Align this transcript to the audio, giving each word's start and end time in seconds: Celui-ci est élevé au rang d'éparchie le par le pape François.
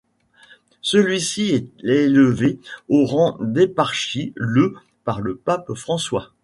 Celui-ci 0.81 1.49
est 1.49 1.69
élevé 1.85 2.57
au 2.89 3.05
rang 3.05 3.37
d'éparchie 3.39 4.33
le 4.35 4.73
par 5.05 5.21
le 5.21 5.35
pape 5.37 5.75
François. 5.75 6.31